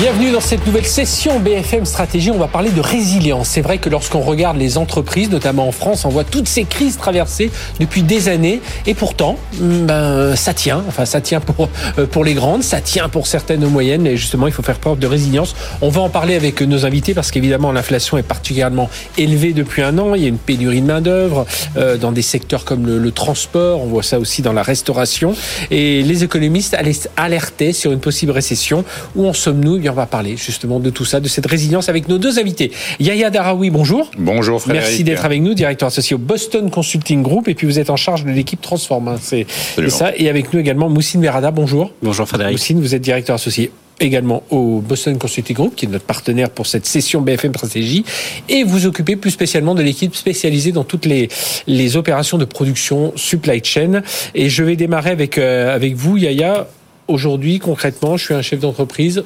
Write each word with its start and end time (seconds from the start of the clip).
Bienvenue 0.00 0.30
dans 0.30 0.40
cette 0.40 0.64
nouvelle 0.64 0.86
session 0.86 1.40
BFM 1.40 1.84
Stratégie. 1.84 2.30
On 2.30 2.38
va 2.38 2.46
parler 2.46 2.70
de 2.70 2.80
résilience. 2.80 3.48
C'est 3.48 3.62
vrai 3.62 3.78
que 3.78 3.88
lorsqu'on 3.88 4.20
regarde 4.20 4.56
les 4.56 4.78
entreprises, 4.78 5.28
notamment 5.28 5.66
en 5.66 5.72
France, 5.72 6.04
on 6.04 6.08
voit 6.08 6.22
toutes 6.22 6.46
ces 6.46 6.62
crises 6.62 6.96
traversées 6.96 7.50
depuis 7.80 8.02
des 8.02 8.28
années. 8.28 8.60
Et 8.86 8.94
pourtant, 8.94 9.36
mm, 9.54 9.86
ben, 9.86 10.36
ça 10.36 10.54
tient. 10.54 10.84
Enfin, 10.86 11.04
ça 11.04 11.20
tient 11.20 11.40
pour, 11.40 11.68
euh, 11.98 12.06
pour 12.06 12.22
les 12.22 12.34
grandes, 12.34 12.62
ça 12.62 12.80
tient 12.80 13.08
pour 13.08 13.26
certaines 13.26 13.66
moyennes. 13.66 14.06
Et 14.06 14.16
justement, 14.16 14.46
il 14.46 14.52
faut 14.52 14.62
faire 14.62 14.78
preuve 14.78 15.00
de 15.00 15.08
résilience. 15.08 15.56
On 15.80 15.88
va 15.88 16.00
en 16.00 16.10
parler 16.10 16.36
avec 16.36 16.62
nos 16.62 16.86
invités 16.86 17.12
parce 17.12 17.32
qu'évidemment, 17.32 17.72
l'inflation 17.72 18.16
est 18.18 18.22
particulièrement 18.22 18.88
élevée 19.16 19.52
depuis 19.52 19.82
un 19.82 19.98
an. 19.98 20.14
Il 20.14 20.22
y 20.22 20.26
a 20.26 20.28
une 20.28 20.38
pénurie 20.38 20.80
de 20.80 20.86
main-d'œuvre 20.86 21.44
euh, 21.76 21.96
dans 21.96 22.12
des 22.12 22.22
secteurs 22.22 22.64
comme 22.64 22.86
le, 22.86 23.00
le, 23.00 23.10
transport. 23.10 23.82
On 23.82 23.86
voit 23.86 24.04
ça 24.04 24.20
aussi 24.20 24.42
dans 24.42 24.52
la 24.52 24.62
restauration. 24.62 25.34
Et 25.72 26.04
les 26.04 26.22
économistes 26.22 26.76
alertaient 27.16 27.72
sur 27.72 27.90
une 27.90 27.98
possible 27.98 28.30
récession. 28.30 28.84
Où 29.16 29.26
en 29.26 29.32
sommes-nous? 29.32 29.87
On 29.90 29.94
va 29.94 30.06
parler 30.06 30.36
justement 30.36 30.80
de 30.80 30.90
tout 30.90 31.04
ça, 31.04 31.20
de 31.20 31.28
cette 31.28 31.46
résilience 31.46 31.88
avec 31.88 32.08
nos 32.08 32.18
deux 32.18 32.38
invités. 32.38 32.70
Yaya 33.00 33.30
Daraoui, 33.30 33.70
bonjour. 33.70 34.10
Bonjour 34.18 34.60
Frédéric. 34.60 34.88
Merci 34.88 35.04
d'être 35.04 35.24
avec 35.24 35.42
nous, 35.42 35.54
directeur 35.54 35.88
associé 35.88 36.14
au 36.14 36.18
Boston 36.18 36.70
Consulting 36.70 37.22
Group, 37.22 37.48
et 37.48 37.54
puis 37.54 37.66
vous 37.66 37.78
êtes 37.78 37.90
en 37.90 37.96
charge 37.96 38.24
de 38.24 38.30
l'équipe 38.30 38.60
Transform. 38.60 39.08
Hein, 39.08 39.16
c'est 39.20 39.46
ça. 39.88 40.12
Et 40.16 40.28
avec 40.28 40.52
nous 40.52 40.60
également 40.60 40.88
Moussine 40.88 41.20
Verada, 41.20 41.50
bonjour. 41.50 41.92
Bonjour 42.02 42.26
Frédéric. 42.28 42.52
Moussine, 42.52 42.80
vous 42.80 42.94
êtes 42.94 43.02
directeur 43.02 43.34
associé 43.34 43.70
également 44.00 44.42
au 44.50 44.80
Boston 44.80 45.18
Consulting 45.18 45.56
Group, 45.56 45.74
qui 45.74 45.86
est 45.86 45.88
notre 45.88 46.04
partenaire 46.04 46.50
pour 46.50 46.66
cette 46.66 46.86
session 46.86 47.20
BFM 47.20 47.54
Stratégie, 47.54 48.04
et 48.48 48.64
vous 48.64 48.86
occupez 48.86 49.16
plus 49.16 49.30
spécialement 49.30 49.74
de 49.74 49.82
l'équipe 49.82 50.14
spécialisée 50.14 50.72
dans 50.72 50.84
toutes 50.84 51.06
les, 51.06 51.28
les 51.66 51.96
opérations 51.96 52.38
de 52.38 52.44
production 52.44 53.12
supply 53.16 53.62
chain. 53.64 54.02
Et 54.34 54.48
je 54.48 54.62
vais 54.62 54.76
démarrer 54.76 55.10
avec, 55.10 55.38
euh, 55.38 55.74
avec 55.74 55.94
vous, 55.94 56.16
Yaya. 56.16 56.68
Aujourd'hui, 57.08 57.58
concrètement, 57.58 58.16
je 58.16 58.24
suis 58.26 58.34
un 58.34 58.42
chef 58.42 58.60
d'entreprise 58.60 59.24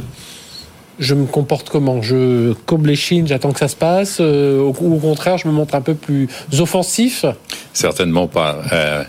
je 1.03 1.15
me 1.15 1.27
comporte 1.27 1.69
comment 1.69 2.01
Je 2.01 2.53
courbe 2.67 2.87
les 2.87 2.97
chines, 2.97 3.27
j'attends 3.27 3.53
que 3.53 3.59
ça 3.59 3.69
se 3.69 3.77
passe 3.77 4.19
euh, 4.21 4.61
Ou 4.61 4.95
au 4.95 4.99
contraire, 4.99 5.37
je 5.37 5.49
me 5.49 5.53
montre 5.53 5.75
un 5.75 5.81
peu 5.81 5.95
plus 5.95 6.29
offensif 6.59 7.27
Certainement 7.73 8.29
pas. 8.29 8.63
Euh, 8.73 9.05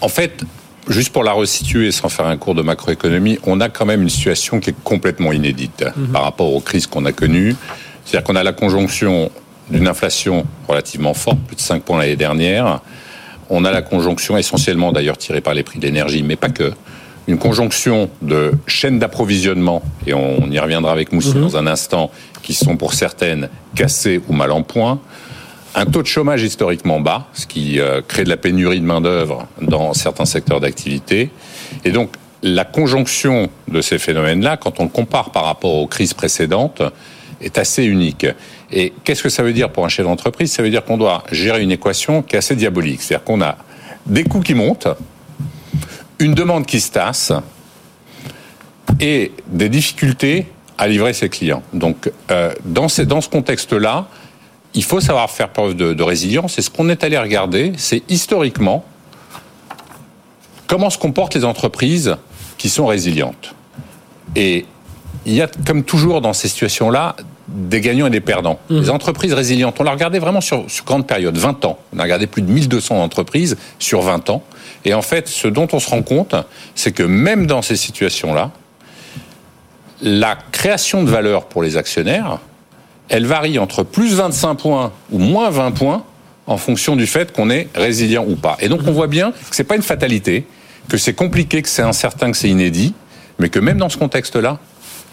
en 0.00 0.08
fait, 0.08 0.44
juste 0.88 1.12
pour 1.12 1.24
la 1.24 1.32
resituer 1.32 1.90
sans 1.90 2.08
faire 2.08 2.26
un 2.26 2.36
cours 2.36 2.54
de 2.54 2.62
macroéconomie, 2.62 3.38
on 3.44 3.60
a 3.60 3.68
quand 3.68 3.86
même 3.86 4.02
une 4.02 4.08
situation 4.08 4.60
qui 4.60 4.70
est 4.70 4.76
complètement 4.84 5.32
inédite 5.32 5.84
mhm. 5.96 6.08
par 6.08 6.22
rapport 6.22 6.52
aux 6.52 6.60
crises 6.60 6.86
qu'on 6.86 7.04
a 7.04 7.12
connues. 7.12 7.56
C'est-à-dire 8.04 8.24
qu'on 8.24 8.36
a 8.36 8.42
la 8.42 8.52
conjonction 8.52 9.30
d'une 9.70 9.88
inflation 9.88 10.46
relativement 10.68 11.14
forte, 11.14 11.38
plus 11.40 11.56
de 11.56 11.60
5 11.60 11.82
points 11.82 11.98
l'année 11.98 12.16
dernière. 12.16 12.80
On 13.50 13.64
a 13.64 13.72
la 13.72 13.82
conjonction 13.82 14.36
essentiellement 14.36 14.92
d'ailleurs 14.92 15.18
tirée 15.18 15.40
par 15.40 15.54
les 15.54 15.62
prix 15.62 15.78
de 15.78 15.84
l'énergie, 15.84 16.22
mais 16.22 16.36
pas 16.36 16.50
que, 16.50 16.72
une 17.26 17.38
conjonction 17.38 18.10
de 18.22 18.52
chaînes 18.66 18.98
d'approvisionnement, 18.98 19.82
et 20.06 20.14
on, 20.14 20.50
y 20.50 20.58
reviendra 20.58 20.92
avec 20.92 21.12
Moussine 21.12 21.38
mhm. 21.38 21.42
dans 21.42 21.56
un 21.56 21.66
instant, 21.66 22.10
qui 22.42 22.54
sont 22.54 22.76
pour 22.76 22.94
certaines 22.94 23.48
cassées 23.74 24.20
ou 24.28 24.34
mal 24.34 24.50
en 24.52 24.62
point, 24.62 25.00
un 25.74 25.86
taux 25.86 26.02
de 26.02 26.06
chômage 26.06 26.42
historiquement 26.42 27.00
bas, 27.00 27.26
ce 27.32 27.46
qui 27.46 27.80
euh, 27.80 28.00
crée 28.06 28.24
de 28.24 28.28
la 28.28 28.36
pénurie 28.36 28.80
de 28.80 28.84
main-d'œuvre 28.84 29.46
dans 29.60 29.92
certains 29.92 30.24
secteurs 30.24 30.60
d'activité. 30.60 31.30
Et 31.84 31.90
donc, 31.90 32.10
la 32.42 32.64
conjonction 32.64 33.48
de 33.68 33.80
ces 33.80 33.98
phénomènes-là, 33.98 34.56
quand 34.56 34.78
on 34.78 34.84
le 34.84 34.90
compare 34.90 35.30
par 35.30 35.44
rapport 35.44 35.74
aux 35.74 35.86
crises 35.86 36.14
précédentes, 36.14 36.82
est 37.40 37.58
assez 37.58 37.84
unique. 37.84 38.26
Et 38.70 38.92
qu'est-ce 39.02 39.22
que 39.22 39.28
ça 39.28 39.42
veut 39.42 39.52
dire 39.52 39.70
pour 39.70 39.84
un 39.84 39.88
chef 39.88 40.06
d'entreprise? 40.06 40.52
Ça 40.52 40.62
veut 40.62 40.70
dire 40.70 40.84
qu'on 40.84 40.98
doit 40.98 41.24
gérer 41.32 41.62
une 41.62 41.72
équation 41.72 42.22
qui 42.22 42.36
est 42.36 42.38
assez 42.38 42.54
diabolique. 42.54 43.02
C'est-à-dire 43.02 43.24
qu'on 43.24 43.40
a 43.40 43.56
des 44.06 44.24
coûts 44.24 44.40
qui 44.40 44.54
montent, 44.54 44.88
une 46.18 46.34
demande 46.34 46.66
qui 46.66 46.80
se 46.80 46.92
tasse 46.92 47.32
et 49.00 49.32
des 49.46 49.68
difficultés 49.68 50.46
à 50.78 50.88
livrer 50.88 51.12
ses 51.12 51.28
clients. 51.28 51.62
Donc, 51.72 52.10
euh, 52.30 52.52
dans, 52.64 52.88
ce, 52.88 53.02
contexte-là, 53.28 54.06
il 54.74 54.84
faut 54.84 55.00
savoir 55.00 55.30
faire 55.30 55.50
preuve 55.50 55.74
de, 55.74 55.92
de 55.92 56.02
résilience. 56.02 56.58
Et 56.58 56.62
ce 56.62 56.70
qu'on 56.70 56.88
est 56.88 57.04
allé 57.04 57.18
regarder, 57.18 57.72
c'est 57.76 58.02
historiquement 58.08 58.84
comment 60.66 60.90
se 60.90 60.98
comportent 60.98 61.34
les 61.34 61.44
entreprises 61.44 62.16
qui 62.58 62.68
sont 62.68 62.86
résilientes. 62.86 63.54
Et 64.36 64.66
il 65.26 65.34
y 65.34 65.42
a, 65.42 65.48
comme 65.66 65.84
toujours 65.84 66.20
dans 66.20 66.32
ces 66.32 66.48
situations-là, 66.48 67.16
des 67.54 67.80
gagnants 67.80 68.08
et 68.08 68.10
des 68.10 68.20
perdants. 68.20 68.58
Mmh. 68.68 68.80
Les 68.80 68.90
entreprises 68.90 69.32
résilientes, 69.32 69.76
on 69.78 69.84
l'a 69.84 69.92
regardé 69.92 70.18
vraiment 70.18 70.40
sur, 70.40 70.64
sur 70.68 70.84
grande 70.84 71.06
période, 71.06 71.36
20 71.36 71.64
ans. 71.64 71.78
On 71.94 71.98
a 71.98 72.02
regardé 72.02 72.26
plus 72.26 72.42
de 72.42 72.50
1200 72.50 73.02
entreprises 73.02 73.56
sur 73.78 74.02
20 74.02 74.28
ans. 74.30 74.42
Et 74.84 74.92
en 74.92 75.02
fait, 75.02 75.28
ce 75.28 75.48
dont 75.48 75.68
on 75.72 75.78
se 75.78 75.88
rend 75.88 76.02
compte, 76.02 76.34
c'est 76.74 76.92
que 76.92 77.02
même 77.02 77.46
dans 77.46 77.62
ces 77.62 77.76
situations-là, 77.76 78.50
la 80.02 80.36
création 80.52 81.02
de 81.02 81.10
valeur 81.10 81.46
pour 81.46 81.62
les 81.62 81.76
actionnaires, 81.76 82.40
elle 83.08 83.26
varie 83.26 83.58
entre 83.58 83.84
plus 83.84 84.14
25 84.14 84.54
points 84.56 84.92
ou 85.10 85.18
moins 85.18 85.50
20 85.50 85.70
points 85.72 86.04
en 86.46 86.56
fonction 86.56 86.96
du 86.96 87.06
fait 87.06 87.32
qu'on 87.32 87.50
est 87.50 87.68
résilient 87.74 88.24
ou 88.26 88.36
pas. 88.36 88.56
Et 88.60 88.68
donc 88.68 88.80
on 88.86 88.92
voit 88.92 89.06
bien 89.06 89.32
que 89.32 89.56
c'est 89.56 89.64
pas 89.64 89.76
une 89.76 89.82
fatalité, 89.82 90.46
que 90.88 90.98
c'est 90.98 91.14
compliqué, 91.14 91.62
que 91.62 91.68
c'est 91.68 91.82
incertain, 91.82 92.30
que 92.30 92.36
c'est 92.36 92.50
inédit, 92.50 92.94
mais 93.38 93.48
que 93.48 93.58
même 93.58 93.78
dans 93.78 93.88
ce 93.88 93.96
contexte-là, 93.96 94.58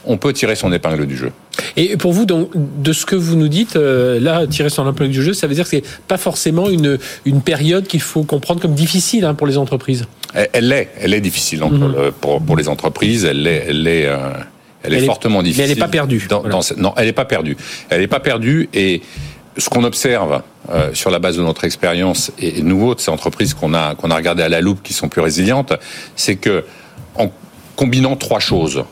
on 0.06 0.18
peut 0.18 0.34
tirer 0.34 0.56
son 0.56 0.72
épingle 0.72 1.06
du 1.06 1.16
jeu. 1.16 1.32
Et 1.78 1.98
pour 1.98 2.14
vous, 2.14 2.26
donc, 2.26 2.50
de 2.56 2.94
ce 2.94 3.06
que 3.06 3.16
vous 3.16 3.36
nous 3.36 3.48
dites, 3.48 3.76
euh, 3.76 4.20
là, 4.20 4.48
tirer 4.48 4.70
son 4.70 4.90
épingle 4.90 5.12
du 5.12 5.24
jeu, 5.24 5.34
ça 5.34 5.48
veut 5.48 5.56
dire 5.56 5.64
que 5.66 5.70
c'est 5.70 5.84
pas 6.08 6.18
forcément 6.18 6.70
une, 6.70 6.98
une 7.26 7.42
période 7.42 7.88
qu'il 7.88 8.02
faut 8.02 8.24
comprendre 8.24 8.62
comme 8.62 8.74
difficile 8.74 9.26
hein, 9.26 9.34
pour 9.34 9.48
les 9.48 9.58
entreprises. 9.58 10.06
Elle 10.34 10.70
l'est, 10.70 10.90
elle 11.00 11.14
est 11.14 11.22
difficile 11.22 11.62
mhm. 11.62 12.12
pour, 12.20 12.42
pour, 12.42 12.56
les 12.56 12.70
entreprises. 12.70 13.26
Elle 13.26 13.46
est, 13.48 13.66
elle 13.68 13.88
est, 13.88 14.06
euh, 14.06 14.32
elle, 14.84 14.94
est 14.94 15.06
fortement 15.06 15.44
difficile. 15.44 15.66
Mais 15.66 15.72
elle 15.72 15.76
n'est 15.76 15.80
pas 15.80 15.88
perdue. 15.90 16.26
Dans, 16.30 16.44
non, 16.78 16.94
elle 16.98 17.06
n'est 17.06 17.14
pas 17.14 17.26
perdue. 17.26 17.58
Elle 17.90 18.02
n'est 18.02 18.08
pas 18.08 18.22
perdue. 18.22 18.70
Et 18.74 19.02
ce 19.58 19.70
qu'on 19.70 19.84
observe 19.84 20.42
euh, 20.70 20.92
sur 20.94 21.12
la 21.12 21.20
base 21.20 21.38
de 21.38 21.44
notre 21.44 21.66
expérience 21.66 22.32
et 22.40 22.62
nouveau 22.62 22.96
de 22.96 23.02
ces 23.02 23.12
entreprises 23.12 23.54
qu'on 23.54 23.74
a 23.74 23.96
qu'on 23.96 24.10
a 24.10 24.16
regardé 24.16 24.44
à 24.44 24.50
la 24.50 24.62
loupe, 24.62 24.82
qui 24.82 24.94
sont 24.94 25.10
plus 25.10 25.22
résilientes, 25.22 25.74
c'est 26.16 26.38
que 26.38 26.64
en 27.16 27.30
combinant 27.76 28.16
trois 28.16 28.40
choses 28.40 28.86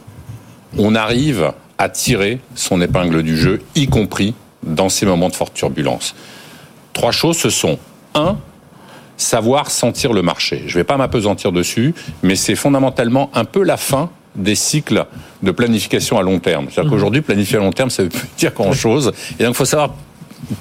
on 0.78 0.96
arrive 0.96 1.52
à 1.78 1.90
tirer 1.90 2.40
son 2.56 2.82
épingle 2.82 3.24
du 3.24 3.38
jeu, 3.38 3.62
y 3.76 3.88
compris 3.88 4.34
dans 4.64 4.90
ces 4.90 5.06
moments 5.06 5.30
de 5.30 5.36
forte 5.36 5.54
turbulence. 5.54 6.16
Trois 6.94 7.12
choses, 7.12 7.38
ce 7.38 7.50
sont 7.50 7.80
un, 8.16 8.38
savoir 9.18 9.72
sentir 9.72 10.14
le 10.14 10.22
marché. 10.22 10.64
Je 10.68 10.74
ne 10.74 10.80
vais 10.80 10.84
pas 10.84 10.98
m'apesantir 10.98 11.52
dessus, 11.52 11.94
mais 12.24 12.36
c'est 12.36 12.56
fondamentalement 12.56 13.30
un 13.34 13.46
peu 13.46 13.64
la 13.64 13.78
fin 13.78 14.10
des 14.36 14.56
cycles 14.56 15.06
de 15.42 15.52
planification 15.52 16.18
à 16.18 16.22
long 16.22 16.40
terme. 16.40 16.68
C'est-à-dire 16.70 16.90
mmh. 16.90 16.94
qu'aujourd'hui, 16.94 17.22
planifier 17.22 17.58
à 17.58 17.62
long 17.62 17.72
terme, 17.72 17.90
ça 17.90 18.04
veut 18.04 18.10
plus 18.10 18.28
dire 18.38 18.54
grand-chose. 18.54 19.14
Et 19.40 19.44
donc, 19.44 19.54
il 19.54 19.58
faut 19.58 19.66
savoir 19.66 19.96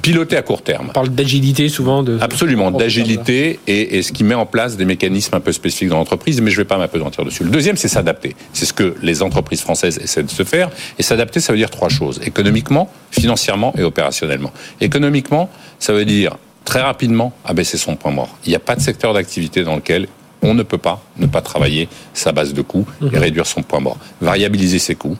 piloter 0.03 0.37
à 0.37 0.43
court 0.43 0.63
terme. 0.63 0.87
On 0.91 0.93
parle 0.93 1.11
d'agilité 1.11 1.69
souvent. 1.69 2.03
De... 2.03 2.19
Absolument, 2.21 2.71
d'agilité 2.71 3.61
et, 3.67 4.03
ce 4.03 4.13
qui 4.13 4.25
met 4.25 4.35
en 4.35 4.47
place 4.47 4.77
des 4.77 4.85
mécanismes 4.85 5.35
un 5.35 5.41
peu 5.41 5.53
spécifiques 5.53 5.89
dans 5.89 5.99
l'entreprise, 5.99 6.41
mais 6.41 6.51
je 6.51 6.57
ne 6.57 6.63
vais 6.63 6.69
pas 6.69 6.79
m'apesantir 6.79 7.25
dessus. 7.25 7.45
Le 7.45 7.51
deuxième, 7.51 7.77
c'est 7.77 7.89
s'adapter. 7.89 8.35
C'est 8.53 8.67
ce 8.67 8.73
que 8.73 8.95
les 9.03 9.23
entreprises 9.23 9.61
françaises 9.61 9.99
essaient 10.03 10.23
de 10.23 10.31
se 10.31 10.43
faire. 10.43 10.71
Et 10.99 11.03
s'adapter, 11.03 11.41
ça 11.41 11.53
veut 11.53 11.59
dire 11.59 11.71
trois 11.71 11.89
choses. 11.89 12.21
Économiquement, 12.25 12.91
financièrement 13.11 13.73
et 13.77 13.83
opérationnellement. 13.83 14.53
Économiquement, 14.81 15.51
ça 15.79 15.93
veut 15.93 16.05
dire 16.05 16.37
très 16.65 16.83
rapidement 16.83 17.33
abaisser 17.45 17.79
son 17.79 17.97
point 17.97 18.13
mort. 18.13 18.37
Il 18.45 18.51
n'y 18.51 18.57
a 18.57 18.61
pas 18.61 18.77
de 18.77 18.81
secteur 18.81 19.15
d'activité 19.15 19.65
dans 19.65 19.77
lequel 19.77 20.07
on 20.43 20.55
ne 20.55 20.63
peut 20.63 20.79
pas 20.79 21.03
ne 21.17 21.27
pas 21.27 21.41
travailler 21.41 21.89
sa 22.15 22.33
base 22.33 22.53
de 22.53 22.63
coûts 22.63 22.87
et 23.01 23.05
mhm. 23.07 23.17
réduire 23.17 23.47
son 23.47 23.63
point 23.63 23.81
mort. 23.81 23.99
Variabiliser 24.21 24.79
ses 24.79 24.95
coûts, 24.95 25.17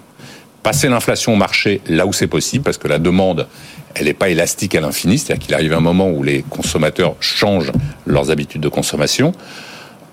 passer 0.63 0.89
l'inflation 0.89 1.33
au 1.33 1.37
marché 1.37 1.81
là 1.87 2.07
où 2.07 2.13
c'est 2.13 2.27
possible, 2.27 2.65
parce 2.65 2.79
que 2.79 2.89
la 2.89 2.99
demande, 2.99 3.47
elle 3.95 4.07
n'est 4.07 4.15
pas 4.15 4.29
élastique 4.29 4.75
à 4.75 4.81
l'infini, 4.81 5.19
c'est-à-dire 5.19 5.45
qu'il 5.45 5.55
arrive 5.55 5.73
un 5.73 5.81
moment 5.81 6.11
où 6.11 6.23
les 6.23 6.43
consommateurs 6.43 7.15
changent 7.21 7.73
leurs 8.07 8.31
habitudes 8.31 8.61
de 8.61 8.69
consommation. 8.69 9.33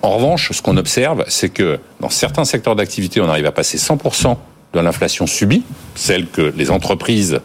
En 0.01 0.11
revanche, 0.11 0.51
ce 0.51 0.61
qu'on 0.61 0.77
observe, 0.77 1.23
c'est 1.27 1.49
que 1.49 1.79
dans 1.99 2.09
certains 2.09 2.45
secteurs 2.45 2.75
d'activité, 2.75 3.21
on 3.21 3.29
arrive 3.29 3.47
à 3.47 3.51
passer 3.51 3.77
100% 3.77 4.37
de 4.73 4.79
l'inflation 4.79 5.25
subie, 5.25 5.63
celle 5.95 6.27
que 6.27 6.53
les 6.55 6.69
entreprises 6.69 7.39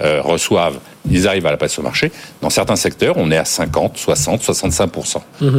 euh, 0.00 0.20
reçoivent, 0.22 0.78
ils 1.10 1.28
arrivent 1.28 1.46
à 1.46 1.50
la 1.50 1.56
passer 1.56 1.80
au 1.80 1.82
marché. 1.82 2.12
Dans 2.42 2.50
certains 2.50 2.76
secteurs, 2.76 3.16
on 3.16 3.30
est 3.30 3.36
à 3.36 3.44
50, 3.44 3.96
60, 3.96 4.42
65 4.42 4.90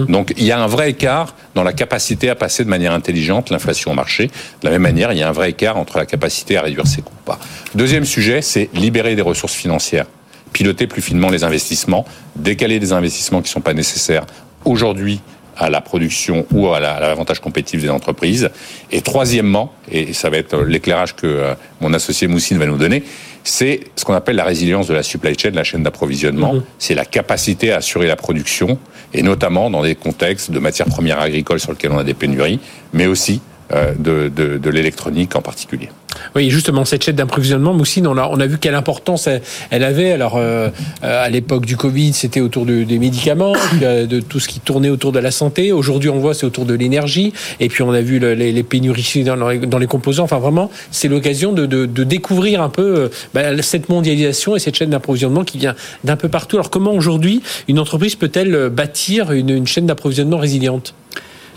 Donc 0.08 0.34
il 0.38 0.44
y 0.44 0.52
a 0.52 0.60
un 0.60 0.68
vrai 0.68 0.92
écart 0.92 1.36
dans 1.56 1.64
la 1.64 1.74
capacité 1.74 2.30
à 2.30 2.36
passer 2.36 2.64
de 2.64 2.70
manière 2.70 2.94
intelligente 2.94 3.50
l'inflation 3.50 3.92
au 3.92 3.96
marché. 3.96 4.28
De 4.62 4.66
la 4.66 4.72
même 4.72 4.82
manière, 4.82 5.12
il 5.12 5.20
y 5.20 5.24
a 5.24 5.30
un 5.30 5.34
vrai 5.34 5.52
écart 5.52 5.78
entre 5.78 5.98
la 5.98 6.06
capacité 6.06 6.58
à 6.58 6.62
réduire 6.62 6.88
ses 6.88 7.02
coûts. 7.02 7.14
Pas. 7.26 7.40
Deuxième 7.76 8.06
sujet, 8.06 8.42
c'est 8.42 8.70
libérer 8.74 9.16
des 9.16 9.22
ressources 9.22 9.54
financières 9.54 10.06
piloter 10.54 10.88
plus 10.88 11.02
finement 11.02 11.30
les 11.30 11.44
investissements, 11.44 12.06
décaler 12.36 12.80
des 12.80 12.94
investissements 12.94 13.42
qui 13.42 13.50
ne 13.50 13.54
sont 13.54 13.62
pas 13.62 13.74
nécessaires 13.74 14.26
aujourd'hui 14.66 15.22
à 15.58 15.70
la 15.70 15.82
production 15.82 16.46
ou 16.52 16.68
à 16.70 16.80
l'avantage 16.80 17.40
compétitif 17.40 17.82
des 17.82 17.90
entreprises. 17.90 18.50
Et 18.92 19.02
troisièmement, 19.02 19.74
et 19.92 20.14
ça 20.14 20.30
va 20.30 20.38
être 20.38 20.58
l'éclairage 20.62 21.16
que 21.16 21.26
euh, 21.26 21.54
mon 21.82 21.94
associé 21.94 22.28
Moussine 22.28 22.58
va 22.58 22.68
nous 22.68 22.78
donner, 22.78 23.04
c'est 23.48 23.80
ce 23.96 24.04
qu'on 24.04 24.14
appelle 24.14 24.36
la 24.36 24.44
résilience 24.44 24.88
de 24.88 24.94
la 24.94 25.04
supply 25.04 25.38
chain, 25.38 25.52
la 25.52 25.64
chaîne 25.64 25.82
d'approvisionnement. 25.82 26.56
Mhm. 26.56 26.64
C'est 26.80 26.96
la 26.96 27.06
capacité 27.06 27.72
à 27.72 27.78
assurer 27.78 28.08
la 28.08 28.18
production, 28.18 28.78
et 29.14 29.24
notamment 29.24 29.70
dans 29.70 29.84
des 29.84 29.96
contextes 29.96 30.52
de 30.52 30.60
matières 30.60 30.88
premières 30.88 31.22
agricoles 31.22 31.60
sur 31.60 31.72
lesquels 31.72 31.92
on 31.92 31.98
a 31.98 32.04
des 32.04 32.14
pénuries, 32.14 32.60
mais 32.92 33.08
aussi 33.08 33.42
de, 33.72 34.30
de, 34.30 34.58
de 34.58 34.70
l'électronique 34.70 35.36
en 35.36 35.42
particulier. 35.42 35.90
Oui, 36.36 36.50
justement, 36.50 36.86
cette 36.86 37.04
chaîne 37.04 37.16
d'approvisionnement, 37.16 37.74
Moussine, 37.74 38.08
on 38.08 38.18
a, 38.18 38.28
on 38.32 38.40
a 38.40 38.48
vu 38.48 38.58
quelle 38.58 38.76
importance 38.76 39.28
elle, 39.72 39.84
avait. 39.84 40.12
Alors, 40.12 40.38
euh, 40.38 40.70
euh, 41.04 41.26
à 41.26 41.30
l'époque 41.30 41.66
du 41.66 41.78
Covid, 41.78 42.14
c'était 42.14 42.42
autour 42.42 42.66
de, 42.66 42.84
des 42.84 43.00
médicaments, 43.00 43.54
de 43.82 44.20
tout 44.20 44.40
ce 44.40 44.48
qui 44.48 44.60
tournait 44.60 44.90
autour 44.90 45.12
de 45.12 45.20
la 45.20 45.32
santé. 45.32 45.72
Aujourd'hui, 45.72 46.10
on 46.10 46.20
voit, 46.20 46.34
c'est 46.34 46.46
autour 46.46 46.66
de 46.66 46.74
l'énergie. 46.74 47.34
Et 47.60 47.70
puis, 47.70 47.84
on 47.84 47.92
a 47.92 48.02
vu 48.02 48.20
les, 48.20 48.52
les, 48.52 48.64
pénuries 48.64 49.24
dans 49.24 49.36
les, 49.48 49.60
dans 49.60 49.78
les, 49.78 49.88
composants. 49.88 50.24
Enfin, 50.24 50.40
vraiment, 50.40 50.70
c'est 50.92 51.08
l'occasion 51.08 51.54
de, 51.54 51.66
de, 51.66 51.86
de, 51.86 52.04
découvrir 52.04 52.62
un 52.62 52.70
peu 52.70 53.10
bah, 53.34 53.62
cette 53.62 53.90
mondialisation 53.90 54.56
et 54.56 54.60
cette 54.60 54.76
chaîne 54.76 54.90
d'approvisionnement 54.90 55.44
qui 55.44 55.58
vient 55.58 55.76
d'un 56.04 56.16
peu 56.16 56.30
partout. 56.30 56.58
Alors, 56.58 56.70
comment 56.70 56.94
aujourd'hui 56.94 57.42
une 57.68 57.80
entreprise 57.80 58.16
peut-elle 58.16 58.70
bâtir 58.70 59.32
une, 59.32 59.50
une 59.50 59.68
chaîne 59.68 59.86
d'approvisionnement 59.86 60.38
résiliente? 60.38 60.94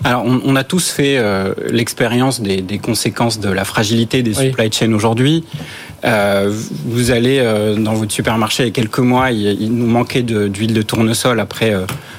Alors, 0.03 0.25
on, 0.25 0.57
a 0.57 0.65
tous 0.65 0.91
fait 0.91 1.19
euh, 1.19 1.53
l'expérience 1.71 2.41
des, 2.41 2.79
conséquences 2.79 3.39
de 3.39 3.51
la 3.51 3.65
fragilité 3.65 4.23
des 4.23 4.33
supply 4.33 4.73
chains 4.73 4.93
aujourd'hui. 4.95 5.45
Euh, 6.07 6.51
vous 6.87 7.11
allez 7.11 7.39
euh, 7.39 7.77
dans 7.77 7.93
votre 7.93 8.11
supermarché 8.11 8.63
il 8.63 8.67
y 8.67 8.69
a 8.71 8.73
quelques 8.73 9.01
mois, 9.01 9.31
il, 9.31 9.75
nous 9.75 9.87
manquait 9.87 10.23
d'huile 10.23 10.73
de, 10.73 10.81
tournesol 10.81 11.39
après 11.39 11.75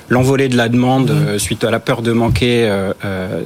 l'envolée 0.10 0.48
de 0.48 0.58
la 0.58 0.70
demande 0.70 1.10
mmh. 1.10 1.40
suite 1.40 1.64
à 1.64 1.72
la 1.72 1.80
peur 1.80 2.04
de 2.04 2.12
manquer 2.12 2.70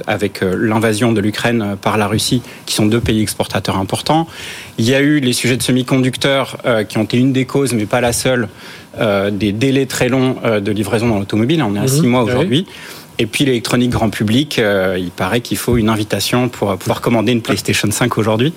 avec 0.06 0.42
l'invasion 0.42 1.12
de 1.12 1.20
l'Ukraine 1.20 1.76
par 1.80 1.96
la 1.96 2.06
Russie, 2.06 2.42
qui 2.66 2.74
sont 2.74 2.86
deux 2.86 3.00
pays 3.00 3.22
exportateurs 3.22 3.78
importants. 3.78 4.26
Il 4.76 4.84
y 4.84 4.94
a 4.94 5.00
eu 5.00 5.20
les 5.20 5.32
sujets 5.32 5.56
de 5.56 5.62
semi-conducteurs 5.62 6.58
qui 6.88 6.98
ont 6.98 7.04
été 7.04 7.16
une 7.16 7.32
des 7.32 7.46
causes, 7.46 7.72
mais 7.72 7.86
pas 7.86 8.02
la 8.02 8.12
seule, 8.12 8.48
des 9.32 9.52
délais 9.52 9.86
très 9.86 10.08
longs 10.08 10.36
de 10.60 10.72
livraison 10.72 11.08
dans 11.08 11.18
l'automobile. 11.18 11.62
On 11.62 11.74
est 11.74 11.78
à 11.78 11.84
mmh. 11.84 11.88
six 11.88 12.06
mois 12.06 12.22
aujourd'hui. 12.22 12.66
Et 13.18 13.26
puis 13.26 13.44
l'électronique 13.44 13.90
grand 13.90 14.10
public, 14.10 14.58
euh, 14.58 14.96
il 14.98 15.10
paraît 15.10 15.40
qu'il 15.40 15.56
faut 15.56 15.76
une 15.76 15.88
invitation 15.88 16.48
pour 16.48 16.76
pouvoir 16.76 17.00
commander 17.00 17.32
une 17.32 17.42
PlayStation 17.42 17.90
5 17.90 18.18
aujourd'hui. 18.18 18.52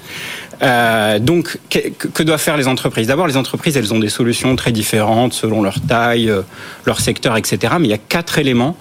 Euh, 0.61 1.19
donc, 1.19 1.57
que, 1.69 1.89
que, 1.89 2.23
doivent 2.23 2.41
faire 2.41 2.57
les 2.57 2.67
entreprises? 2.67 3.07
D'abord, 3.07 3.27
les 3.27 3.38
entreprises, 3.38 3.77
elles 3.77 3.94
ont 3.94 4.00
des 4.00 4.09
solutions 4.09 4.56
très 4.56 4.71
différentes 4.71 5.33
selon 5.33 5.61
leur 5.61 5.79
taille, 5.79 6.29
euh, 6.29 6.41
leur 6.85 7.00
secteur, 7.00 7.38
etc. 7.38 7.75
Mais 7.79 7.88
il 7.88 7.91
y 7.91 7.94
a 7.94 7.97
quatre 7.97 8.39
éléments 8.39 8.75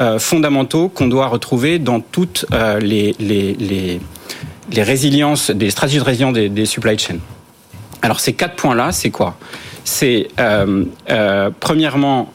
euh, 0.00 0.18
fondamentaux 0.18 0.88
qu'on 0.88 1.06
doit 1.06 1.28
retrouver 1.28 1.78
dans 1.78 2.00
toutes 2.00 2.46
euh, 2.52 2.80
les, 2.80 3.14
les, 3.20 3.54
les, 3.54 4.00
les, 4.72 4.82
résiliences, 4.82 5.52
des 5.52 5.70
stratégies 5.70 5.98
de 6.00 6.04
résilience 6.04 6.34
des, 6.34 6.48
des 6.48 6.66
supply 6.66 6.98
chains. 6.98 7.18
Alors, 8.00 8.18
ces 8.18 8.32
quatre 8.32 8.56
points-là, 8.56 8.90
c'est 8.90 9.10
quoi? 9.10 9.36
C'est 9.84 10.28
premièrement 11.60 12.32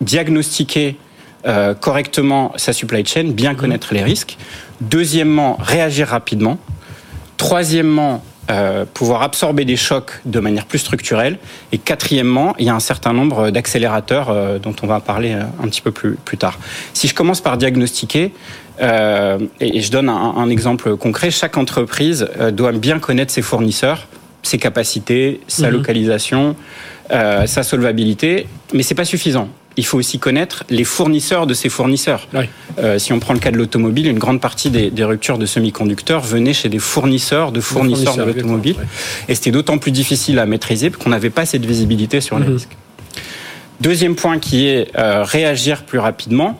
diagnostiquer 0.00 0.96
euh, 1.44 1.74
correctement 1.74 2.52
sa 2.54 2.72
supply 2.72 3.04
chain, 3.04 3.24
bien 3.32 3.56
connaître 3.56 3.92
les 3.92 4.04
risques. 4.04 4.36
Deuxièmement, 4.80 5.56
réagir 5.60 6.06
rapidement. 6.06 6.56
Troisièmement, 7.36 8.22
euh, 8.48 8.84
pouvoir 8.84 9.22
absorber 9.22 9.64
des 9.64 9.74
chocs 9.74 10.20
de 10.24 10.38
manière 10.38 10.66
plus 10.66 10.78
structurelle. 10.78 11.38
Et 11.72 11.78
quatrièmement, 11.78 12.54
il 12.60 12.66
y 12.66 12.68
a 12.68 12.74
un 12.74 12.80
certain 12.80 13.12
nombre 13.12 13.50
d'accélérateurs 13.50 14.30
euh, 14.30 14.60
dont 14.60 14.74
on 14.84 14.86
va 14.86 15.00
parler 15.00 15.32
un 15.32 15.68
petit 15.68 15.80
peu 15.80 15.90
plus, 15.90 16.14
plus 16.14 16.38
tard. 16.38 16.60
Si 16.94 17.08
je 17.08 17.14
commence 17.14 17.40
par 17.40 17.58
diagnostiquer, 17.58 18.32
et, 18.80 19.80
je 19.80 19.90
donne 19.90 20.08
un, 20.08 20.34
un, 20.36 20.48
exemple 20.48 20.96
concret, 20.96 21.30
chaque 21.30 21.56
entreprise 21.56 22.28
doit 22.52 22.72
bien 22.72 22.98
connaître 22.98 23.32
ses 23.32 23.42
fournisseurs, 23.42 24.08
ses 24.42 24.58
capacités, 24.58 25.40
sa 25.46 25.68
mhm. 25.68 25.74
localisation, 25.74 26.56
sa 27.10 27.62
solvabilité, 27.62 28.48
mais 28.72 28.82
c'est 28.82 28.96
pas 28.96 29.04
suffisant 29.04 29.48
il 29.76 29.86
faut 29.86 29.98
aussi 29.98 30.18
connaître 30.18 30.64
les 30.70 30.84
fournisseurs 30.84 31.46
de 31.46 31.54
ces 31.54 31.68
fournisseurs. 31.68 32.28
Euh, 32.78 32.98
si 32.98 33.12
on 33.12 33.20
prend 33.20 33.34
le 33.34 33.38
cas 33.38 33.50
de 33.50 33.56
l'automobile, 33.56 34.06
une 34.06 34.18
grande 34.18 34.40
partie 34.40 34.70
des, 34.70 35.04
ruptures 35.04 35.38
de 35.38 35.46
semi-conducteurs 35.46 36.22
venaient 36.22 36.52
chez 36.52 36.68
des 36.68 36.78
fournisseurs 36.78 37.52
de 37.52 37.60
fournisseurs, 37.60 38.16
de 38.16 38.22
l'automobile. 38.22 38.76
Et 39.28 39.34
c'était 39.34 39.50
d'autant 39.50 39.78
plus 39.78 39.92
difficile 39.92 40.38
à 40.38 40.46
maîtriser 40.46 40.90
qu'on 40.90 41.10
n'avait 41.10 41.30
pas 41.30 41.46
cette 41.46 41.64
visibilité 41.64 42.20
sur 42.20 42.38
les 42.38 42.46
mhm. 42.46 42.54
risques. 42.54 42.76
Deuxième 43.80 44.14
point 44.14 44.38
qui 44.38 44.68
est 44.68 44.96
euh, 44.96 45.24
réagir 45.24 45.82
plus 45.84 45.98
rapidement. 45.98 46.58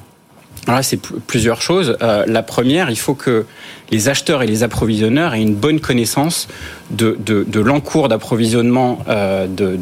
Alors 0.67 0.77
là, 0.77 0.83
c'est 0.83 1.01
plusieurs 1.27 1.61
choses. 1.61 1.97
Euh, 2.03 2.25
la 2.27 2.43
première, 2.43 2.89
il 2.89 2.99
faut 2.99 3.15
que 3.15 3.47
les 3.91 4.09
acheteurs 4.09 4.43
et 4.43 4.47
les 4.47 4.63
approvisionneurs 4.63 5.35
aient 5.35 5.43
une 5.43 5.57
bonne 5.57 5.81
connaissance 5.81 6.47
de, 6.91 7.19
de, 7.19 7.45
de 7.47 7.61
l'encours 7.61 8.09
d'approvisionnement 8.09 9.01
euh, 9.09 9.47
de, 9.49 9.77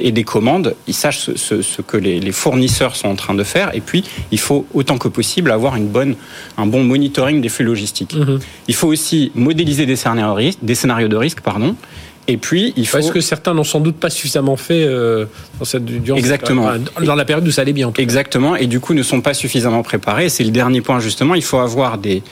et 0.00 0.12
des 0.12 0.24
commandes. 0.24 0.74
Ils 0.88 0.94
sachent 0.94 1.20
ce, 1.20 1.36
ce, 1.36 1.62
ce 1.62 1.80
que 1.80 1.96
les, 1.96 2.18
les, 2.18 2.32
fournisseurs 2.32 2.96
sont 2.96 3.08
en 3.08 3.14
train 3.14 3.34
de 3.34 3.44
faire. 3.44 3.74
Et 3.74 3.80
puis, 3.80 4.04
il 4.32 4.40
faut 4.40 4.66
autant 4.74 4.98
que 4.98 5.08
possible 5.08 5.52
avoir 5.52 5.76
une 5.76 5.88
bonne, 5.88 6.16
un 6.58 6.66
bon 6.66 6.82
monitoring 6.82 7.40
des 7.40 7.48
flux 7.48 7.64
logistiques. 7.64 8.16
Mm-hmm. 8.16 8.40
Il 8.66 8.74
faut 8.74 8.88
aussi 8.88 9.30
modéliser 9.36 9.86
des 9.86 9.96
scénarios 9.96 10.34
de 10.34 10.38
risque, 10.38 10.58
des 10.62 10.74
scénarios 10.74 11.08
de 11.08 11.16
risque 11.16 11.40
pardon, 11.40 11.76
et 12.26 12.36
puis, 12.36 12.72
il 12.76 12.86
faut. 12.86 12.98
Parce 12.98 13.10
que 13.10 13.20
certains 13.20 13.54
n'ont 13.54 13.64
sans 13.64 13.80
doute 13.80 13.96
pas 13.96 14.10
suffisamment 14.10 14.56
fait 14.56 14.84
euh, 14.84 15.26
dans 15.58 15.64
cette 15.64 15.84
durant 15.84 16.16
Exactement. 16.16 16.72
dans 17.02 17.14
la 17.14 17.24
période 17.24 17.46
où 17.46 17.50
ça 17.50 17.62
allait 17.62 17.72
bien. 17.72 17.92
Exactement. 17.98 18.56
Et 18.56 18.66
du 18.66 18.80
coup, 18.80 18.94
ne 18.94 19.02
sont 19.02 19.20
pas 19.20 19.34
suffisamment 19.34 19.82
préparés. 19.82 20.28
C'est 20.28 20.44
le 20.44 20.50
dernier 20.50 20.80
point 20.80 21.00
justement. 21.00 21.34
Il 21.34 21.42
faut 21.42 21.58
avoir 21.58 21.98
des 21.98 22.22